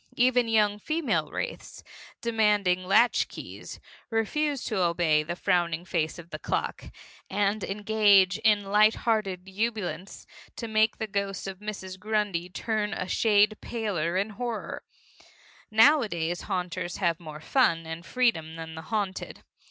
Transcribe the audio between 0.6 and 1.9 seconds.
female wraiths,